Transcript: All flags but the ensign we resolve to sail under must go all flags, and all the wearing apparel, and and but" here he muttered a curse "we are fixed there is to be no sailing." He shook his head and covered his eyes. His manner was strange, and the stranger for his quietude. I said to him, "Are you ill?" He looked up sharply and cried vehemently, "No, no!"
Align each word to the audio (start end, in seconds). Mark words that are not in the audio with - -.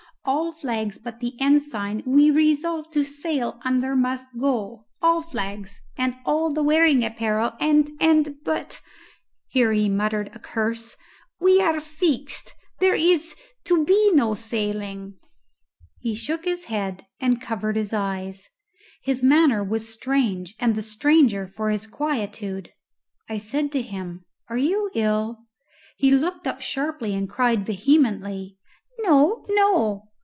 All 0.23 0.51
flags 0.51 0.99
but 0.99 1.19
the 1.19 1.33
ensign 1.41 2.03
we 2.05 2.29
resolve 2.29 2.91
to 2.91 3.03
sail 3.03 3.59
under 3.65 3.95
must 3.95 4.27
go 4.39 4.85
all 5.01 5.23
flags, 5.23 5.81
and 5.97 6.15
all 6.27 6.53
the 6.53 6.61
wearing 6.61 7.03
apparel, 7.03 7.53
and 7.59 7.89
and 7.99 8.35
but" 8.43 8.81
here 9.47 9.73
he 9.73 9.89
muttered 9.89 10.29
a 10.35 10.37
curse 10.37 10.95
"we 11.39 11.59
are 11.59 11.79
fixed 11.79 12.53
there 12.79 12.93
is 12.93 13.35
to 13.63 13.83
be 13.83 14.11
no 14.13 14.35
sailing." 14.35 15.17
He 15.99 16.13
shook 16.13 16.45
his 16.45 16.65
head 16.65 17.07
and 17.19 17.41
covered 17.41 17.75
his 17.75 17.91
eyes. 17.91 18.47
His 19.01 19.23
manner 19.23 19.63
was 19.63 19.91
strange, 19.91 20.53
and 20.59 20.75
the 20.75 20.83
stranger 20.83 21.47
for 21.47 21.71
his 21.71 21.87
quietude. 21.87 22.69
I 23.27 23.37
said 23.37 23.71
to 23.71 23.81
him, 23.81 24.23
"Are 24.49 24.57
you 24.57 24.91
ill?" 24.93 25.47
He 25.97 26.11
looked 26.11 26.45
up 26.45 26.61
sharply 26.61 27.15
and 27.15 27.27
cried 27.27 27.65
vehemently, 27.65 28.59
"No, 29.03 29.47
no!" 29.49 30.09